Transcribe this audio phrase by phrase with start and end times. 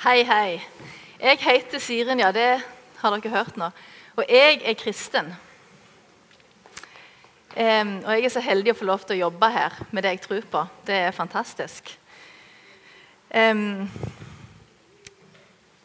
[0.00, 0.62] Hei, hei.
[1.20, 2.62] Jeg heter Siren, ja, det
[3.02, 3.66] har dere hørt nå.
[4.16, 5.26] Og jeg er kristen.
[7.52, 10.14] Um, og jeg er så heldig å få lov til å jobbe her med det
[10.14, 10.64] jeg tror på.
[10.88, 11.92] Det er fantastisk.
[13.28, 13.90] Um,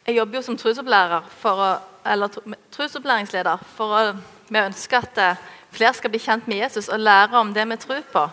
[0.07, 1.69] jeg jobber jo som trosopplærer for å,
[2.07, 4.03] eller tro- trosopplæringsleder for å
[4.47, 7.83] vi ønsker at eh, flere skal bli kjent med Jesus og lære om det vi
[7.83, 8.29] tror på,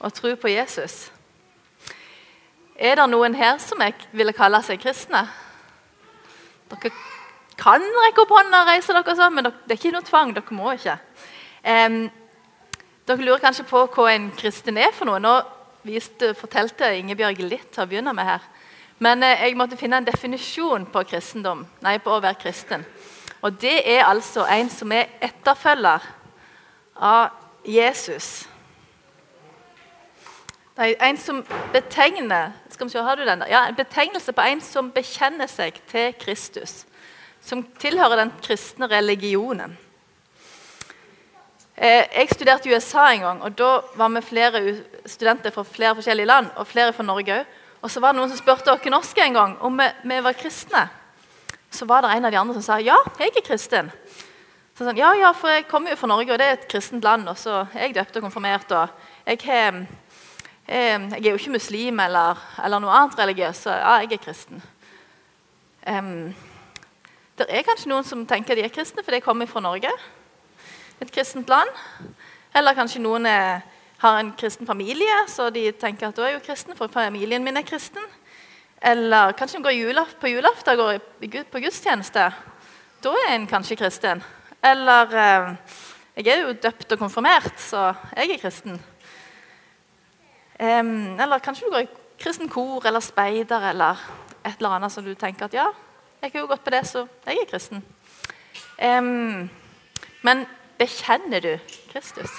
[0.00, 1.10] og tro på Jesus.
[2.82, 5.20] Er det noen her som jeg ville kalle seg kristne?
[6.72, 6.90] Dere
[7.60, 10.32] kan rekke opp hånda og reise dere sånn, men det er ikke noe tvang.
[10.34, 10.96] Dere må ikke.
[11.62, 12.00] Um,
[13.06, 15.22] dere lurer kanskje på hva en kristen er for noe.
[15.22, 15.36] Nå
[15.86, 18.50] viste, fortalte Ingebjørg litt til å begynne med her.
[19.02, 22.82] Men eh, jeg måtte finne en definisjon på nei, på å være kristen.
[23.42, 26.02] Og det er altså en som er etterfølger
[26.98, 27.30] av
[27.62, 28.48] Jesus.
[30.72, 33.50] Det er en som betegner skal vi se, har du den der?
[33.50, 36.86] Ja, En betegnelse på en som bekjenner seg til Kristus.
[37.44, 39.76] Som tilhører den kristne religionen.
[41.76, 44.62] Eh, jeg studerte i USA en gang, og da var vi flere
[45.06, 46.50] studenter fra flere forskjellige land.
[46.56, 47.44] Og flere fra Norge.
[47.82, 50.32] Og så var det noen som spurte oss norske en gang om vi, vi var
[50.32, 50.88] kristne.
[51.70, 53.90] Så var det en av de andre som sa ja, jeg er kristen.
[54.72, 57.04] Så sånn, ja, ja, for jeg kommer jo fra Norge, og det er et kristent
[57.04, 57.28] land.
[57.28, 58.72] Og så er jeg døpt og konfirmert.
[58.72, 58.88] og
[59.26, 59.84] jeg har
[60.72, 64.62] Jeg er jo ikke muslim eller, eller noe annet religiøst, så ja, jeg er kristen.
[65.84, 66.30] Um,
[67.36, 69.90] det er kanskje noen som tenker de er kristne fordi de kommer fra Norge,
[71.02, 71.68] et kristent land.
[72.56, 73.60] Eller kanskje noen er,
[74.00, 77.60] har en kristen familie, så de tenker at da er jo kristen, for familien min
[77.60, 78.04] er kristen.
[78.80, 82.30] Eller kanskje de går julaf på julaften går på gudstjeneste.
[83.02, 84.24] Da er en kanskje kristen.
[84.64, 85.12] Eller
[85.44, 85.52] um,
[86.16, 88.80] jeg er jo døpt og konfirmert, så jeg er kristen.
[90.60, 91.88] Em, eller kanskje du går i
[92.20, 93.98] kristen kor eller speider eller
[94.44, 95.66] et eller annet som du tenker at ja,
[96.22, 97.84] jeg har jo gått på det, så jeg er kristen.
[98.78, 99.50] Um,
[100.22, 100.44] men
[100.78, 101.52] bekjenner du
[101.92, 102.30] Kristus?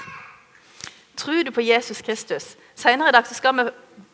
[1.17, 2.55] Tror du på Jesus Kristus?
[2.76, 3.70] Senere i dag så skal vi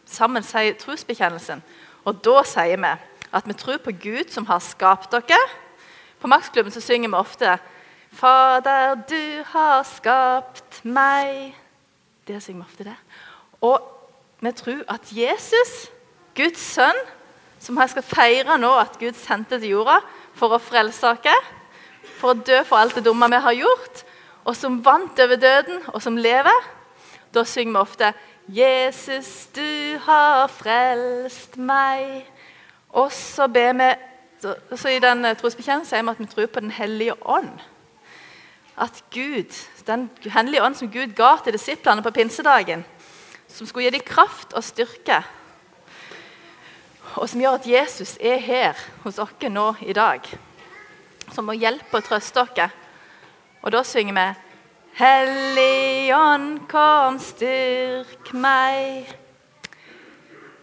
[0.06, 1.62] sammen si trosbekjennelsen.
[2.06, 2.94] Og da sier vi
[3.32, 5.40] at vi tror på Gud som har skapt dere.
[6.20, 7.58] På Maksklubben så synger vi ofte
[8.12, 11.54] Fader, du har skapt meg.
[12.28, 12.96] Det synger vi ofte det.
[13.62, 13.80] Og
[14.40, 15.90] vi tror at Jesus,
[16.36, 17.00] Guds sønn,
[17.60, 20.00] som jeg skal feire nå at Gud sendte til jorda
[20.38, 21.50] for å frelse oss,
[22.20, 24.04] for å dø for alt det dumme vi har gjort,
[24.48, 26.68] og som vant over døden, og som lever,
[27.34, 28.14] da synger vi ofte
[28.50, 32.26] 'Jesus, du har frelst meg'.
[32.90, 33.96] Og så ber vi
[34.42, 37.60] så, så I den eh, trosbekjennelsen sier vi at vi tror på Den hellige ånd.
[38.78, 39.52] At Gud,
[39.88, 42.86] Den hellige ånd som Gud ga til disiplene på pinsedagen,
[43.50, 45.24] som skulle gi dem kraft og styrke,
[47.18, 50.22] og som gjør at Jesus er her hos oss nå i dag,
[51.34, 52.78] som må hjelpe og trøste oss.
[53.60, 54.28] Og da synger vi
[55.00, 59.08] Hellig ånd, kom, styrk meg.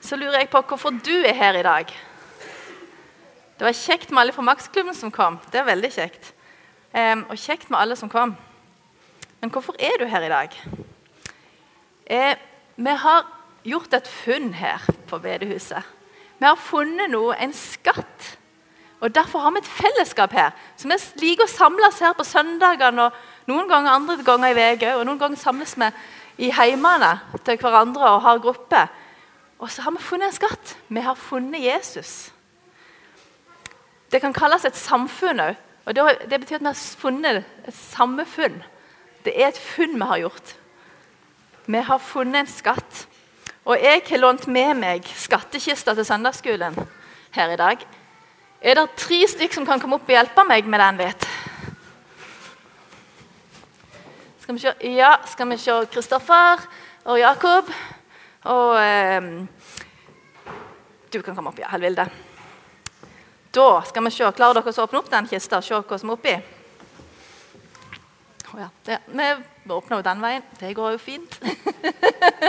[0.03, 1.93] Så lurer jeg på hvorfor du er her i dag.
[3.57, 5.39] Det var kjekt med alle fra Maksklubben som kom.
[5.53, 6.35] Det er veldig kjekt.
[6.93, 8.35] Um, og kjekt med alle som kom.
[9.41, 10.59] Men hvorfor er du her i dag?
[12.07, 12.37] Eh,
[12.77, 13.25] vi har
[13.65, 15.83] gjort et funn her på bedehuset.
[16.39, 18.37] Vi har funnet noe, en skatt.
[19.01, 20.51] Og Derfor har vi et fellesskap her.
[20.77, 23.13] Så Vi liker å samles her på søndagene og
[23.47, 24.97] noen ganger andre ganger i uka.
[24.97, 25.91] Og noen ganger samles vi
[26.47, 28.89] i heimene til hverandre og har gruppe.
[29.59, 30.77] Og så har vi funnet en skatt.
[30.89, 32.33] Vi har funnet Jesus.
[34.13, 35.57] Det kan kalles et samfunn òg.
[35.87, 38.63] Og det betyr at vi har funnet et samme funn.
[39.25, 40.57] Det er et funn vi har gjort.
[41.67, 43.07] Vi har funnet en skatt.
[43.67, 46.77] Og jeg har lånt med meg skattkista til søndagsskolen
[47.35, 47.81] her i dag.
[48.63, 51.27] Er det tre stykk som kan komme opp og hjelpe meg med den litt?
[54.45, 56.63] Skal vi se Ja, skal vi se Kristoffer
[57.05, 57.75] og Jakob.
[58.47, 59.27] Og eh,
[61.11, 61.73] Du kan komme opp, ja.
[61.75, 62.07] Helvilde.
[63.51, 64.31] Da skal vi se.
[64.39, 66.39] Klarer dere å åpne opp den kista og se hva som er oppi?
[68.55, 68.71] Oh, ja.
[69.11, 70.47] Vi åpner jo den veien.
[70.61, 71.41] Det går jo fint.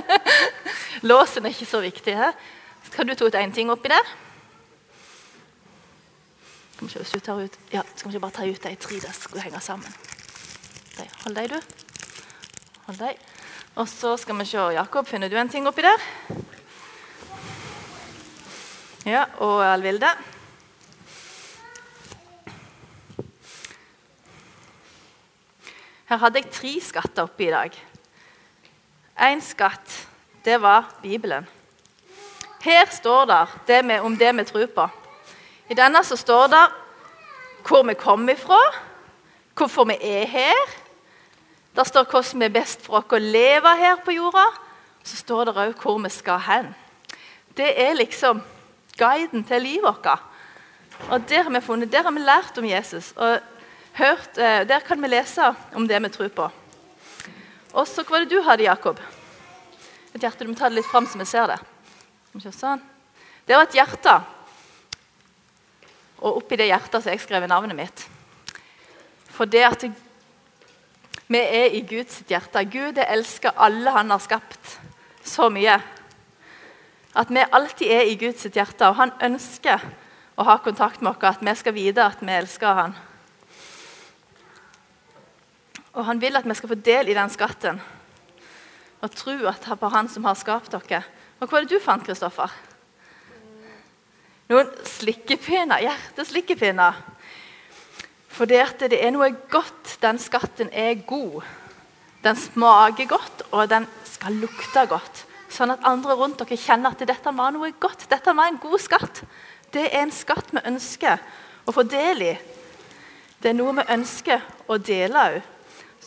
[1.09, 2.37] Låsen er ikke så viktig her.
[2.87, 4.13] Skal du ta ut én ting oppi der?
[6.77, 8.99] Skal vi hvis du tar ut, ja, skal vi ikke bare ta ut de tre
[9.01, 9.93] der skal henge sammen?
[10.97, 11.59] De, hold deg, du.
[12.85, 13.17] Hold deg.
[13.77, 16.05] Og så skal vi se, Jakob, finner du en ting oppi der?
[19.05, 20.09] Ja, og Alvilde.
[26.07, 27.73] Her hadde jeg tre skatter oppe i dag.
[29.27, 30.07] Én skatt,
[30.45, 31.47] det var Bibelen.
[32.63, 33.25] Her står
[33.67, 34.85] det, med, om det vi tror på.
[35.69, 36.65] I denne så står det
[37.67, 38.59] hvor vi kommer ifra,
[39.57, 40.75] hvorfor vi er her.
[41.75, 44.45] Der står hvordan vi er best for oss å leve her på jorda.
[45.03, 46.71] Så står det òg hvor vi skal hen.
[47.57, 48.39] Det er liksom
[48.97, 50.23] guiden til livet vårt.
[51.11, 53.11] Og der har vi funnet, der har vi lært om Jesus.
[53.17, 53.39] Og
[53.97, 56.51] hørt, eh, Der kan vi lese om det vi tror på.
[57.73, 58.99] Og så, Hva var det du hadde, Jakob?
[60.13, 61.59] Et hjerte, Du må ta det litt fram så vi ser det.
[62.53, 62.81] Sånn.
[63.47, 64.23] Det var et hjerte.
[66.21, 68.07] Og oppi det hjertet så har jeg skrevet navnet mitt.
[69.29, 69.83] For det at
[71.27, 72.63] vi er i Guds hjerte.
[72.71, 74.77] Gud elsker alle han har skapt
[75.23, 75.81] så mye.
[77.17, 79.81] At vi alltid er i Guds hjerte, og han ønsker
[80.37, 82.95] å ha kontakt med oss, at vi skal vite at vi elsker han.
[85.97, 87.81] Og han vil at vi skal få del i den skatten
[89.01, 91.03] og tro at er han som har skapt dere.
[91.39, 92.49] Og Hva er det du fant, Kristoffer?
[94.49, 95.83] Noen slikkepinner.
[95.85, 96.97] Hjerteslikkepinner.
[98.27, 99.97] For det, at det er noe godt.
[100.01, 101.43] Den skatten er god.
[102.23, 105.25] Den smaker godt, og den skal lukte godt.
[105.53, 108.07] Sånn at andre rundt dere kjenner at dette var noe godt.
[108.09, 109.21] Dette var en god skatt.
[109.71, 111.21] Det er en skatt vi ønsker
[111.67, 112.33] å få del i.
[113.37, 115.53] Det er noe vi ønsker å dele òg.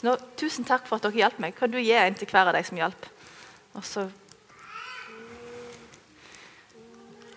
[0.01, 1.53] Så nå, tusen takk for at dere hjalp meg.
[1.59, 3.09] Kan du gi en til hver av deg som hjalp?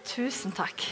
[0.07, 0.86] Tusen takk.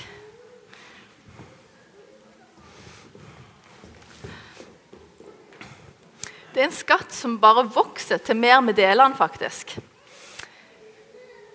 [6.52, 9.78] Det er en skatt som bare vokser til mer vi deler den, faktisk.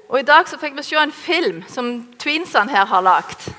[0.08, 3.50] Og I dag så fikk vi se en film som tweensene her har lagd.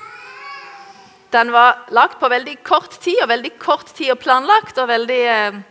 [1.30, 4.82] Den var lagd på veldig kort tid, og veldig kort tid og planlagt.
[4.82, 5.24] og veldig...
[5.38, 5.66] Eh,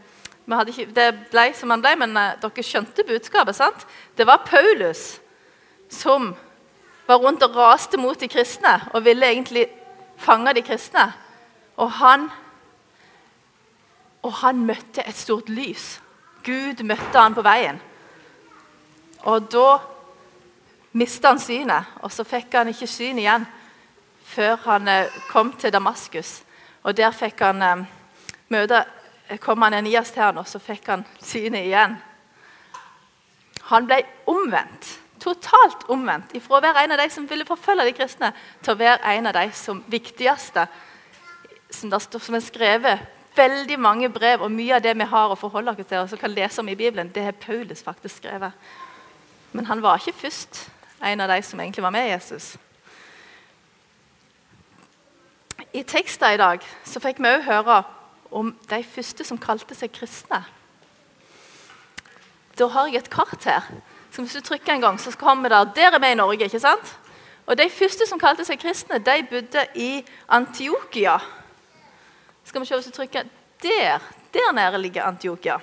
[0.47, 3.57] ikke, det ble som han ble, men eh, dere skjønte budskapet.
[3.57, 3.87] sant?
[4.17, 5.21] Det var Paulus
[5.89, 6.35] som
[7.07, 9.67] var rundt og raste mot de kristne og ville egentlig
[10.17, 11.13] fange de kristne.
[11.77, 12.31] Og han,
[14.23, 16.01] og han møtte et stort lys.
[16.45, 17.79] Gud møtte han på veien.
[19.27, 19.79] Og da
[20.97, 23.47] mista han synet, og så fikk han ikke syn igjen
[24.27, 26.43] før han eh, kom til Damaskus.
[26.83, 27.85] Og Der fikk han eh,
[28.49, 28.85] møte
[29.43, 31.97] kom Ananias til han, og så fikk han synet igjen.
[33.71, 34.93] Han ble omvendt.
[35.23, 36.37] Totalt omvendt.
[36.45, 38.31] Fra å være en av de som ville forfølge de kristne,
[38.63, 40.67] til å være en av de som viktigste
[41.71, 43.07] som, det, som er skrevet
[43.37, 46.21] veldig mange brev, og mye av det vi har å forholde oss til, og som
[46.21, 48.55] kan lese om i Bibelen, det har Paulus faktisk skrevet.
[49.53, 50.67] Men han var ikke først
[51.05, 52.55] en av de som egentlig var med Jesus.
[55.73, 57.83] I teksten i dag så fikk vi òg høre
[58.31, 60.43] om de første som kalte seg kristne.
[62.57, 63.67] Da har jeg et kart her.
[64.11, 66.45] Så hvis du trykker en gang, så kommer det Der er vi i Norge.
[66.45, 66.99] ikke sant?
[67.47, 71.19] Og De første som kalte seg kristne, de bodde i Antiokia.
[72.45, 73.23] Skal vi se hvis du trykker
[73.63, 74.01] Der
[74.33, 75.61] der nede ligger Antiokia.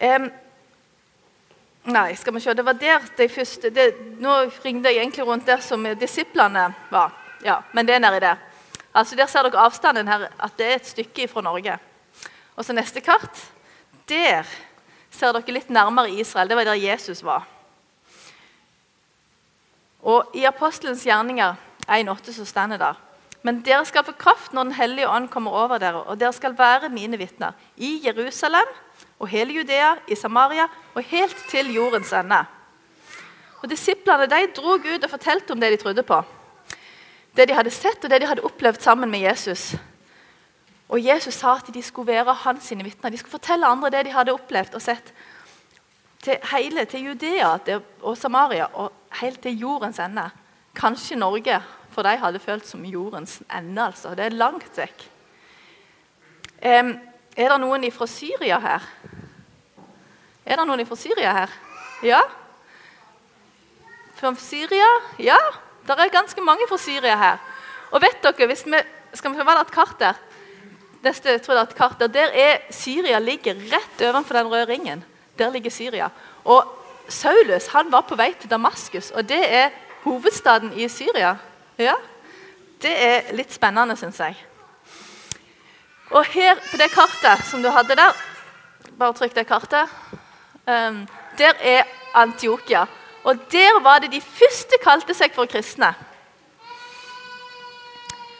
[0.00, 0.30] Um,
[1.84, 5.46] nei, skal vi se Det var der de første det, Nå ringte jeg egentlig rundt
[5.46, 7.12] der som disiplene var.
[7.44, 8.36] Ja, men det er nedi der.
[8.98, 11.76] Altså Der ser dere avstanden her, at det er et stykke fra Norge.
[12.56, 13.44] Og så neste kart.
[14.08, 14.46] Der
[15.10, 16.48] ser dere litt nærmere Israel.
[16.50, 17.46] Det var der Jesus var.
[20.02, 21.54] Og I Apostelens gjerninger
[21.86, 22.98] 1,8 så står det der
[23.42, 26.58] Men dere skal få kraft når Den hellige ånd kommer over dere, og dere skal
[26.58, 28.66] være mine vitner i Jerusalem
[29.18, 32.44] og hele Judea, i Samaria og helt til jordens ende.
[33.62, 36.22] Og Disiplene de dro ut og fortalte om det de trodde på
[37.36, 39.74] det de hadde sett og det de hadde opplevd sammen med Jesus.
[40.88, 43.12] Og Jesus sa at de skulle være hans sine vitner.
[43.12, 45.12] De skulle fortelle andre det de hadde opplevd og sett.
[46.24, 47.52] Til hele, til Judea
[48.02, 50.30] og Samaria og helt til jordens ende.
[50.74, 53.82] Kanskje Norge for de hadde følt som jordens ende.
[53.82, 54.14] altså.
[54.14, 55.06] Det er langt vekk.
[56.58, 56.92] Um,
[57.36, 58.84] er det noen fra Syria her?
[60.46, 61.54] Er det noen fra Syria her?
[62.02, 62.20] Ja?
[64.18, 64.88] Fra Syria?
[65.18, 65.38] Ja?
[65.96, 67.36] Det er ganske mange fra Syria her.
[67.90, 68.80] Og vet dere, hvis vi,
[69.14, 70.18] skal vi være et kart der?
[71.02, 74.66] Neste, jeg det er et kart der, der er Syria ligger rett overfor den røde
[74.68, 75.04] ringen.
[75.38, 76.08] Der ligger Syria.
[76.44, 76.74] Og
[77.08, 79.70] Saulus han var på vei til Damaskus, og det er
[80.04, 81.36] hovedstaden i Syria.
[81.78, 81.94] Ja,
[82.82, 84.36] Det er litt spennende, syns jeg.
[86.14, 88.14] Og her på det kartet som du hadde der
[88.98, 89.90] Bare trykk det kartet.
[90.66, 91.04] Um,
[91.38, 92.86] der er Antiokia.
[93.28, 95.92] Og der var det de første kalte seg for kristne.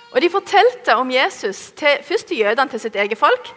[0.08, 3.50] Og De fortalte om Jesus til, først til jødene, til sitt eget folk.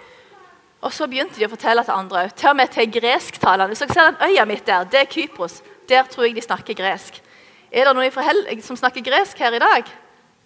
[0.82, 3.70] Og så begynte de å fortelle til andre til og med til gresktalende.
[3.72, 5.62] Hvis dere ser den øya mitt der, det er Kypros.
[5.90, 7.22] Der tror jeg de snakker gresk.
[7.72, 9.88] Er det noen som snakker gresk her i dag?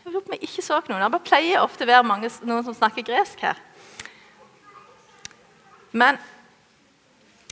[0.06, 1.08] Jeg lurer på om jeg ikke så noen.
[1.12, 3.58] Det pleier ofte å være mange, noen som snakker gresk her.
[5.92, 6.20] Men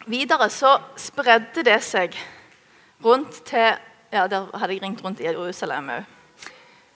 [0.05, 2.13] videre så spredde det seg
[3.05, 3.73] rundt til
[4.13, 6.03] Ja, der hadde jeg ringt rundt i Jerusalem òg.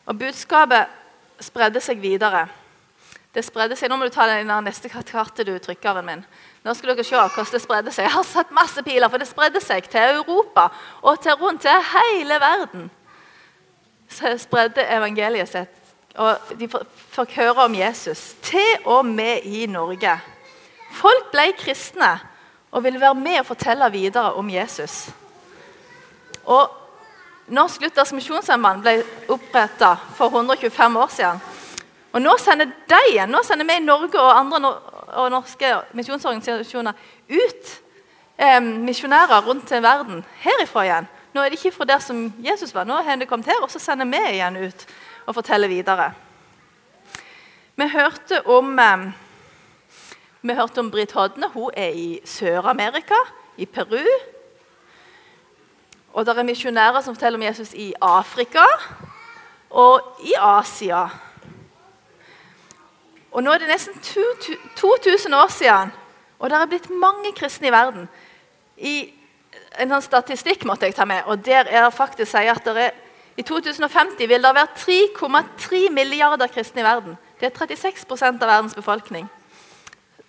[0.05, 0.85] Og budskapet
[1.41, 2.43] spredde seg videre.
[3.33, 6.23] Det spredde seg, Nå må du ta den neste kartet du trykker av min.
[6.65, 8.07] Nå skal dere se hvordan det spredde seg.
[8.07, 10.69] Jeg har satt masse piler, for det spredde seg til Europa
[11.01, 12.87] og til rundt til hele verden.
[14.09, 18.33] Så spredde evangeliet sitt, og de fikk høre om Jesus.
[18.41, 20.15] Til og med i Norge.
[20.97, 22.15] Folk ble kristne
[22.71, 25.09] og ville være med og fortelle videre om Jesus.
[26.47, 26.71] Og
[27.47, 28.97] Norsk Luthers Misjonssamband ble
[29.31, 31.41] oppretta for 125 år siden.
[32.15, 34.71] Og nå sender de nå sender vi i Norge og andre
[35.07, 36.95] og norske misjonsorganisasjoner
[37.29, 37.69] ut
[38.37, 41.07] eh, misjonærer rundt til verden herifra igjen.
[41.33, 43.71] Nå er det ikke fra der som Jesus var, nå har det kommet her, og
[43.71, 44.87] så sender vi igjen ut
[45.27, 46.11] og forteller videre.
[47.77, 49.07] Vi hørte om eh,
[50.41, 51.49] vi hørte om Britt Hodne.
[51.53, 53.19] Hun er i Sør-Amerika,
[53.57, 54.05] i Peru.
[56.13, 58.65] Og det er misjonærer som forteller om Jesus i Afrika
[59.69, 61.07] og i Asia.
[63.31, 63.99] Og Nå er det nesten
[64.75, 65.91] 2000 år siden,
[66.39, 68.07] og det er blitt mange kristne i verden.
[68.77, 68.95] I
[69.77, 72.87] en sånn statistikk måtte jeg ta med, og der er det faktisk sier at det
[72.87, 72.95] er,
[73.37, 77.17] i 2050 vil det være 3,3 milliarder kristne i verden.
[77.39, 79.27] Det er 36% av verdens befolkning.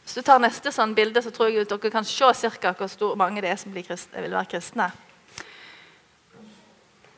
[0.04, 3.40] Hvis du tar neste sånn bilde, så tror jeg dere kan se cirka hvor mange
[3.40, 4.90] det er som kristne, vil være kristne.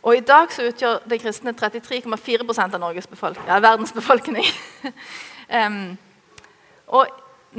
[0.03, 4.47] Og I dag så utgjør de kristne 33,4% av Norges befolkning, ja, verdens befolkning.
[5.53, 5.99] um,
[6.97, 7.11] og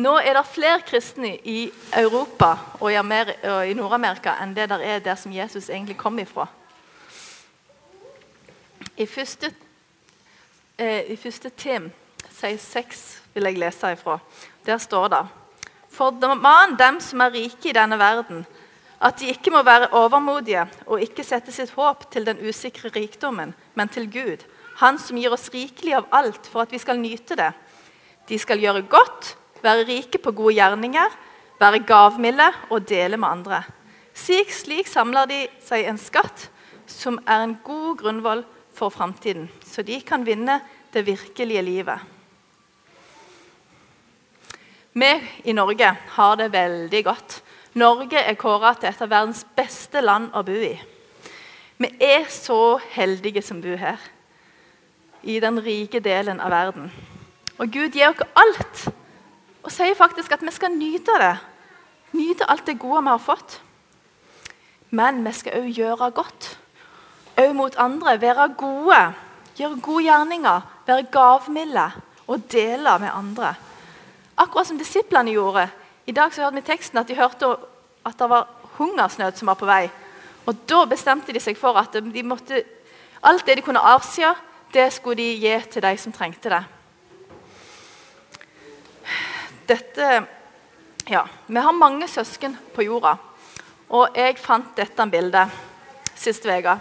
[0.02, 1.66] nå er det flere kristne i
[2.00, 6.48] Europa og i, i Nord-Amerika enn det der er der som Jesus egentlig kom ifra.
[8.98, 9.52] I første,
[10.78, 11.92] eh, i første Tim
[12.42, 14.18] 6 vil jeg lese ifra.
[14.66, 15.28] Der står det
[15.92, 18.46] For man, dem som er rike i denne verden,
[19.02, 23.56] at de ikke må være overmodige og ikke sette sitt håp til den usikre rikdommen,
[23.74, 24.46] men til Gud,
[24.82, 27.52] Han som gir oss rikelig av alt for at vi skal nyte det.
[28.26, 31.12] De skal gjøre godt, være rike på gode gjerninger,
[31.60, 33.60] være gavmilde og dele med andre.
[34.14, 36.48] Slik, slik samler de seg en skatt
[36.90, 38.42] som er en god grunnvoll
[38.74, 40.58] for framtiden, så de kan vinne
[40.94, 42.00] det virkelige livet.
[44.94, 45.12] Vi
[45.48, 47.42] i Norge har det veldig godt.
[47.74, 50.74] Norge er kåra til et av verdens beste land å bo i.
[51.82, 54.02] Vi er så heldige som bor her,
[55.24, 56.92] i den rike delen av verden.
[57.62, 58.84] Og Gud gir oss alt
[59.62, 61.36] og sier faktisk at vi skal nyte det.
[62.18, 63.60] Nyte alt det gode vi har fått.
[64.92, 66.48] Men vi skal òg gjøre godt.
[67.40, 68.18] Òg mot andre.
[68.20, 69.02] Være gode.
[69.56, 70.66] Gjøre gode gjerninger.
[70.88, 71.86] Være gavmilde
[72.28, 73.54] og dele med andre.
[74.42, 75.70] Akkurat som disiplene gjorde.
[76.12, 77.48] I dag så hørte vi i teksten at de hørte
[78.04, 79.86] at det var hungersnød som var på vei.
[80.46, 82.64] Og Da bestemte de seg for at de måtte,
[83.24, 84.26] alt det de kunne avsi,
[84.74, 86.64] det skulle de gi til de som trengte det.
[89.68, 90.28] Dette
[91.10, 93.16] Ja, vi har mange søsken på jorda.
[93.90, 95.50] Og jeg fant dette bildet
[96.16, 96.76] sist uke.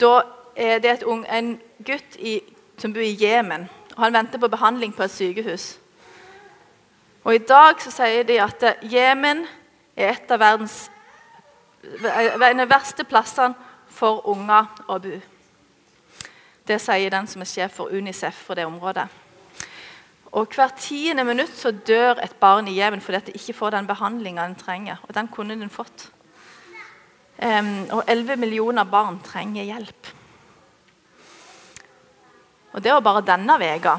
[0.00, 0.22] Da
[0.56, 2.40] er det ung, en gutt i,
[2.78, 3.68] som bor i Jemen.
[3.96, 5.81] Han venter på behandling på et sykehus.
[7.22, 9.44] Og I dag så sier de at Jemen
[9.96, 10.88] er et av verdens
[11.82, 13.54] en av verste plassene
[13.90, 15.18] for unger å bo.
[16.62, 19.08] Det sier den som er sjef for Unicef for det området.
[20.32, 23.88] Og Hvert tiende minutt så dør et barn i Jemen fordi det ikke får den
[23.90, 25.02] behandlinga den trenger.
[25.08, 26.08] Og den kunne den fått.
[27.42, 30.12] Um, og 11 millioner barn trenger hjelp.
[32.72, 33.98] Og Det var bare denne veka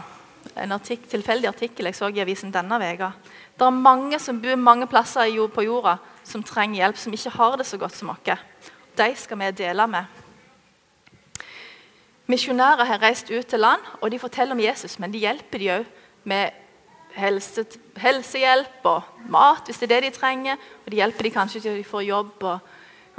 [0.56, 3.12] en artik tilfeldig artikkel jeg så i avisen denne veka.
[3.58, 7.58] Det er mange som bor mange plasser på jorda som trenger hjelp, som ikke har
[7.58, 8.20] det så godt som oss.
[8.96, 10.06] De skal vi dele med.
[12.26, 15.72] Misjonærer har reist ut til land, og de forteller om Jesus, men de hjelper de
[15.74, 15.88] òg
[16.24, 16.52] med
[17.18, 17.66] helse,
[18.00, 20.62] helsehjelp og mat hvis det er det de trenger.
[20.86, 22.60] Og de hjelper de kanskje til de får jobb og,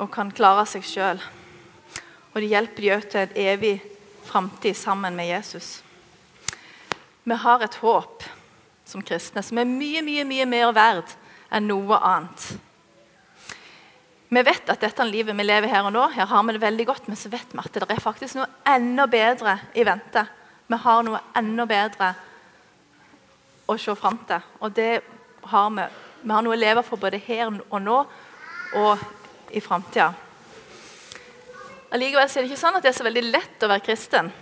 [0.00, 1.20] og kan klare seg sjøl.
[2.32, 3.74] Og de hjelper de òg til et evig
[4.24, 5.82] framtid sammen med Jesus.
[7.24, 8.24] Vi har et håp
[8.84, 11.14] som kristne som er mye mye, mye mer verd
[11.54, 12.46] enn noe annet.
[14.34, 16.86] Vi vet at dette livet vi lever her og nå, her har vi det veldig
[16.88, 20.24] godt, men så vet vi at det er faktisk noe enda bedre i vente.
[20.66, 22.12] Vi har noe enda bedre
[23.70, 24.44] å se fram til.
[24.60, 24.92] Og det
[25.48, 25.86] har vi.
[26.24, 27.98] Vi har noe å leve for både her og nå
[28.80, 29.02] og
[29.54, 30.08] i framtida.
[31.94, 34.32] Allikevel er det ikke sånn at det er så veldig lett å være kristen.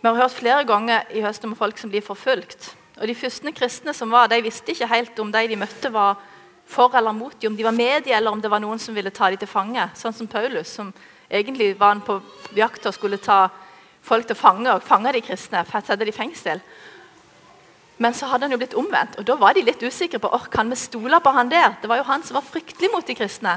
[0.00, 2.74] Vi har hørt flere ganger i høst om folk som blir forfulgt.
[3.00, 6.16] Og De første kristne som var, de visste ikke helt om de de møtte, var
[6.66, 8.94] for eller mot dem, om de var med dem, eller om det var noen som
[8.94, 9.90] ville ta dem til fange.
[9.94, 10.92] Sånn som Paulus, som
[11.30, 12.20] egentlig var på
[12.56, 13.48] jakt og skulle ta
[14.02, 16.60] folk til fange og fange de kristne for sette de i fengsel.
[17.98, 20.46] Men så hadde han jo blitt omvendt, og da var de litt usikre på oh,
[20.52, 21.78] kan vi stole på han der.
[21.80, 23.56] Det var jo han som var fryktelig mot de kristne.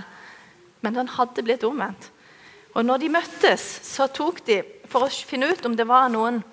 [0.81, 2.08] Men han hadde blitt omvendt.
[2.77, 6.43] Og når de møttes, så tok de For å finne ut om det var noen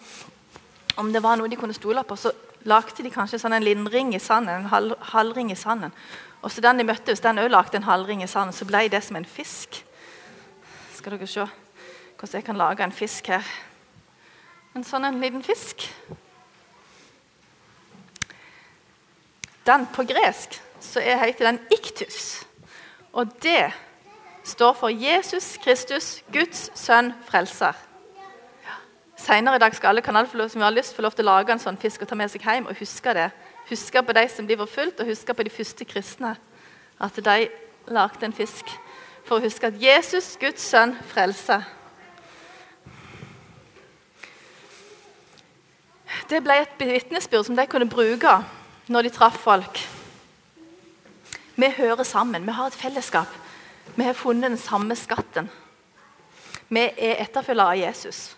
[0.97, 2.33] om det var noe de kunne stole på, så
[2.67, 5.93] lagde de kanskje sånn en lindring i sanden, en halv, halvring i sanden.
[6.41, 8.57] Og så den de møtte, hvis den òg lagde en halvring i sanden.
[8.57, 9.83] Så ble det som en fisk.
[10.97, 11.45] Skal dere se
[12.17, 13.45] hvordan jeg kan lage en fisk her.
[14.77, 15.85] En sånn en liten fisk.
[19.67, 22.47] Den på gresk så heter den iktus.
[23.13, 23.73] Og det
[24.47, 27.77] står for Jesus Kristus, Guds sønn, frelser.
[29.17, 31.61] Senere i dag skal alle kanalfolk som har lyst få lov til å lage en
[31.63, 33.31] sånn fisk og ta med seg hjem og huske det.
[33.71, 36.37] Huske på de som blir forfulgt, og huske på de første kristne.
[37.01, 37.49] At de
[37.89, 38.69] lagde en fisk
[39.27, 41.65] for å huske at Jesus, Guds sønn, frelser.
[46.31, 48.39] Det ble et vitnesbyrd som de kunne bruke
[48.91, 49.83] når de traff folk.
[51.57, 53.31] Vi hører sammen, vi har et fellesskap.
[53.97, 55.49] Vi har funnet den samme skatten.
[56.69, 58.37] Vi er etterfølgere av Jesus.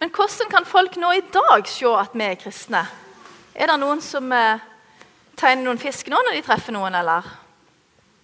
[0.00, 2.80] Men hvordan kan folk nå i dag se at vi er kristne?
[3.52, 4.62] Er det noen som eh,
[5.36, 7.26] tegner noen fisk nå når de treffer noen, eller?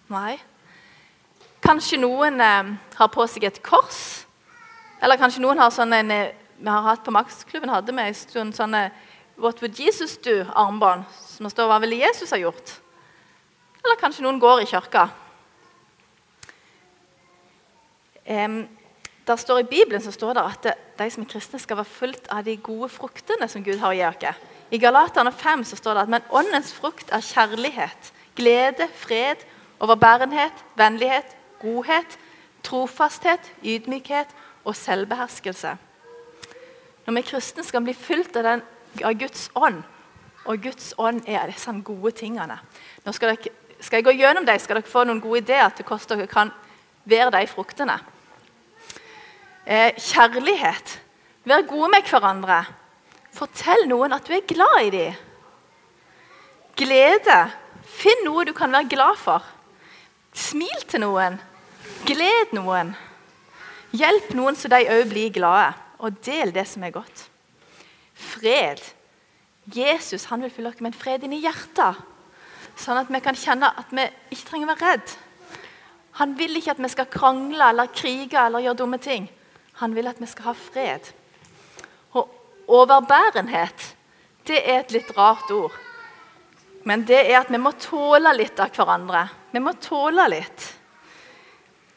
[0.09, 0.39] Nei.
[1.61, 4.23] Kanskje noen eh, har på seg et kors?
[5.05, 8.17] Eller kanskje noen har sånn en eh, Vi har hatt på Maksklubben hadde vi en
[8.17, 8.87] stund sånne
[9.37, 12.71] What would Jesus do-armbånd som det står hva ville Jesus ha gjort?
[13.83, 15.03] Eller kanskje noen går i kirka.
[18.25, 18.63] Um,
[19.27, 20.67] der står I Bibelen så står det at
[20.99, 23.97] de som er kristne, skal være fulgt av de gode fruktene som Gud har å
[23.97, 24.45] gi oss.
[24.71, 29.43] I Galaterne 5 så står det at men åndens frukt er kjærlighet, glede, fred,
[29.79, 32.17] overbærenhet, vennlighet, godhet,
[32.63, 34.31] trofasthet, ydmykhet
[34.65, 35.75] og selvbeherskelse.
[37.05, 38.65] Når vi kristne skal bli fylt av, den,
[39.03, 39.83] av Guds ånd,
[40.47, 42.59] og Guds ånd er disse gode tingene.
[43.03, 45.87] Nå skal, dere, skal, jeg gå gjennom dem, skal dere få noen gode ideer til
[45.87, 46.51] hvordan dere kan
[47.07, 47.97] være de fruktene.
[49.67, 50.99] Eh, kjærlighet.
[51.43, 52.61] Vær gode med hverandre.
[53.35, 55.17] Fortell noen at du er glad i dem.
[56.79, 57.39] Glede.
[57.83, 59.43] Finn noe du kan være glad for.
[60.31, 61.35] Smil til noen.
[62.07, 62.95] Gled noen.
[63.91, 67.27] Hjelp noen så de òg blir glade, og del det som er godt.
[68.15, 68.79] Fred.
[69.75, 71.99] Jesus han vil fylle oss med en fred inni hjertet,
[72.79, 75.15] sånn at vi kan kjenne at vi ikke trenger å være redd.
[76.21, 79.27] Han vil ikke at vi skal krangle eller krige eller gjøre dumme ting.
[79.81, 81.11] Han vil at vi skal ha fred.
[82.17, 82.29] Og
[82.67, 83.93] overbærenhet
[84.47, 85.75] det er et litt rart ord.
[86.87, 89.25] Men det er at vi må tåle litt av hverandre.
[89.51, 90.67] Vi må tåle litt.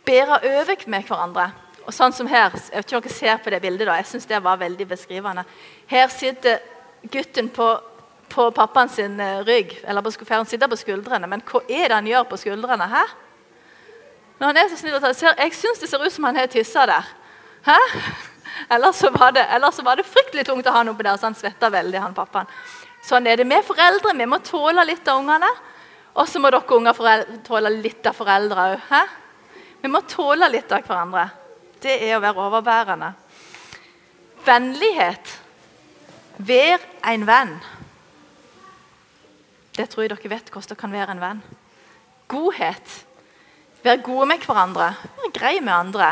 [0.07, 1.47] Bære over med hverandre.
[1.87, 4.09] Og sånn som her, jeg vet ikke om dere ser på det bildet da, jeg
[4.11, 5.45] synes det var veldig beskrivende.
[5.91, 6.59] Her sitter
[7.11, 7.69] gutten på,
[8.31, 11.31] på pappaen sin eh, rygg, eller på, han sitter på skuldrene.
[11.31, 12.91] Men hva er det han gjør på skuldrene?
[12.91, 13.05] Hæ?
[14.41, 14.99] Når han er så snill
[15.39, 17.09] Jeg syns det ser ut som han har tissa der.
[17.67, 17.79] Hæ?
[18.71, 21.29] Ellers så, var det, så var det fryktelig tungt å ha noe på der, så
[21.29, 21.99] han svetta veldig.
[22.01, 22.51] han pappaen.
[23.03, 24.13] Sånn er det med foreldre.
[24.17, 25.49] Vi må tåle litt av ungene.
[26.15, 28.95] Og så må dere unger tåle litt av foreldre òg.
[29.81, 31.29] Vi må tåle litt av hverandre.
[31.81, 33.13] Det er å være overbærende.
[34.45, 35.37] Vennlighet.
[36.37, 37.55] Vær en venn.
[39.77, 41.45] Det tror jeg dere vet hvordan det kan være en venn.
[42.29, 42.97] Godhet.
[43.85, 44.93] Vær gode med hverandre.
[45.17, 46.11] Vær grei med andre.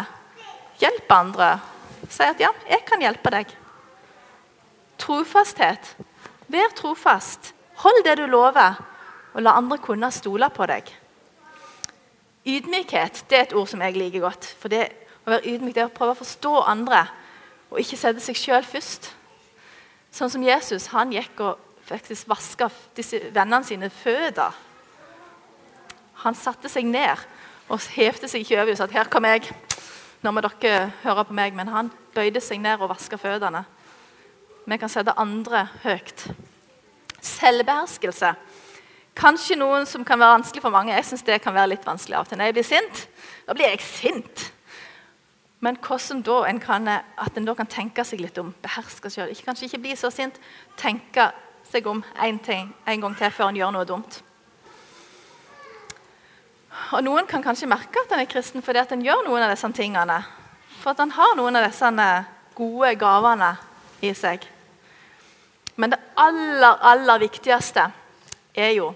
[0.78, 1.60] Hjelp andre.
[2.08, 3.56] Si at 'ja, jeg kan hjelpe deg'.
[4.98, 5.96] Trofasthet.
[6.48, 7.54] Vær trofast.
[7.74, 8.74] Hold det du lover,
[9.34, 10.88] og la andre kunne stole på deg.
[12.46, 14.56] Ydmykhet det er et ord som jeg liker godt.
[14.58, 14.88] For det
[15.26, 17.04] å være ydmyk det er å prøve å forstå andre
[17.68, 19.10] og ikke sette seg sjøl først.
[20.14, 24.56] Sånn som Jesus han gikk og faktisk vaska vennene sine føtter.
[26.24, 27.20] Han satte seg ned
[27.68, 29.52] og hevde seg ikke over og sa at 'her kom jeg'.
[30.22, 31.54] Nå må dere høre på meg.
[31.56, 33.64] Men han bøyde seg ned og vaska føttene.
[34.68, 36.26] Vi kan sette andre høyt.
[37.24, 38.34] Selvbeherskelse.
[39.18, 40.94] Kanskje noen som kan være vanskelig for mange.
[40.94, 42.38] Jeg synes det kan være litt vanskelig av og til.
[42.38, 43.02] Når jeg blir sint,
[43.48, 44.44] da blir jeg sint.
[45.64, 49.34] Men hvordan da en kan, at en da kan tenke seg litt om, beherske sjøl.
[49.42, 50.38] Kanskje ikke bli så sint.
[50.78, 51.32] Tenke
[51.66, 54.20] seg om en, ting, en gang til før en gjør noe dumt.
[56.96, 59.52] Og Noen kan kanskje merke at han er kristen fordi at han gjør noen av
[59.52, 60.20] disse tingene.
[60.80, 61.90] For at han har noen av disse
[62.58, 63.50] gode gavene
[64.02, 64.46] i seg.
[65.78, 67.90] Men det aller, aller viktigste
[68.58, 68.92] er jo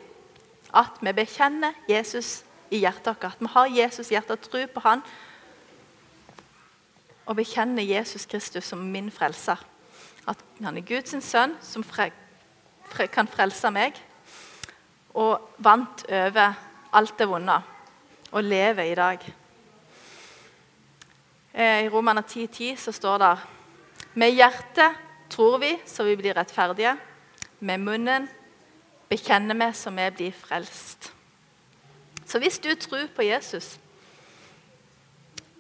[0.73, 2.40] at vi bekjenner Jesus
[2.73, 3.29] i hjertet vårt.
[3.35, 5.05] At vi har Jesus i hjertet, og tror på han
[7.27, 9.61] og bekjenner Jesus Kristus som min frelser.
[10.29, 12.11] At han er Guds sønn som fre,
[12.90, 13.99] fre, kan frelse meg,
[15.14, 16.57] og vant over
[16.92, 17.59] alt det vonde,
[18.33, 19.25] og lever i dag.
[21.55, 23.38] Eh, I Romerne 10,10 10, så står det
[24.14, 24.97] Med hjertet
[25.31, 26.97] tror vi så vi blir rettferdige.
[27.61, 28.29] Med munnen
[29.09, 31.12] bekjenner vi så vi blir frelst.
[32.27, 33.79] Så hvis du tror på Jesus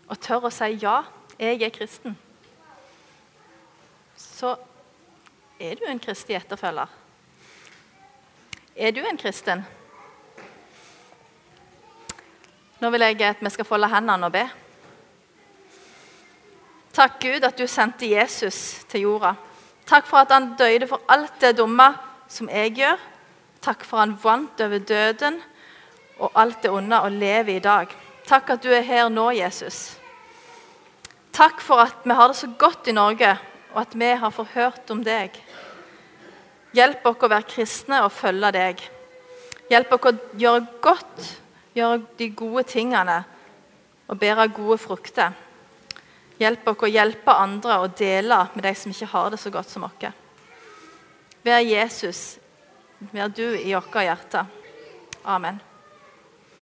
[0.08, 1.02] og tør å si ja,
[1.38, 2.16] jeg er kristen,
[4.16, 4.56] så
[5.60, 6.88] er du en kristig etterfølger.
[8.76, 9.64] Er du en kristen?
[12.82, 14.42] Nå vil jeg at vi skal folde hendene og be.
[16.92, 19.36] Takk, Gud, at du sendte Jesus til jorda.
[19.86, 21.92] Takk for at han døde for alt det dumme
[22.28, 22.98] som jeg gjør.
[23.62, 25.38] Takk for han vant over døden
[26.18, 27.94] og alt det onde og lever i dag.
[28.26, 29.94] Takk at du er her nå, Jesus.
[31.32, 33.30] Takk for at vi har det så godt i Norge,
[33.72, 35.38] og at vi har forhørt om deg.
[36.74, 38.82] Hjelp oss å være kristne og følge deg.
[39.70, 41.30] Hjelp oss å gjøre godt,
[41.74, 43.22] gjøre de gode tingene
[44.08, 45.32] og bære gode frukter.
[46.40, 49.70] Hjelp oss å hjelpe andre og dele med de som ikke har det så godt
[49.70, 50.12] som oss.
[51.42, 52.38] Vær Jesus,
[53.12, 54.46] vær du i vårt hjerte.
[55.24, 55.60] Amen.